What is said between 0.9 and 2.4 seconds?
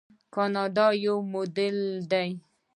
یو موډل دی.